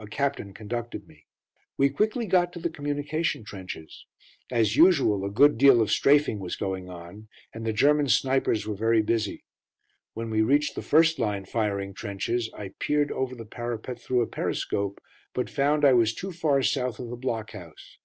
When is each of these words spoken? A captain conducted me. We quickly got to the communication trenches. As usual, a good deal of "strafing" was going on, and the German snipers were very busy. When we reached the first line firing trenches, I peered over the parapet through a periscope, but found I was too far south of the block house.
A 0.00 0.08
captain 0.08 0.52
conducted 0.52 1.06
me. 1.06 1.26
We 1.78 1.90
quickly 1.90 2.26
got 2.26 2.52
to 2.54 2.58
the 2.58 2.70
communication 2.70 3.44
trenches. 3.44 4.04
As 4.50 4.74
usual, 4.74 5.24
a 5.24 5.30
good 5.30 5.58
deal 5.58 5.80
of 5.80 5.92
"strafing" 5.92 6.40
was 6.40 6.56
going 6.56 6.88
on, 6.88 7.28
and 7.54 7.64
the 7.64 7.72
German 7.72 8.08
snipers 8.08 8.66
were 8.66 8.74
very 8.74 9.00
busy. 9.00 9.44
When 10.12 10.28
we 10.28 10.42
reached 10.42 10.74
the 10.74 10.82
first 10.82 11.20
line 11.20 11.44
firing 11.44 11.94
trenches, 11.94 12.50
I 12.52 12.74
peered 12.80 13.12
over 13.12 13.36
the 13.36 13.46
parapet 13.46 14.00
through 14.00 14.22
a 14.22 14.26
periscope, 14.26 15.00
but 15.34 15.48
found 15.48 15.84
I 15.84 15.92
was 15.92 16.14
too 16.16 16.32
far 16.32 16.62
south 16.64 16.98
of 16.98 17.08
the 17.08 17.14
block 17.16 17.52
house. 17.52 17.98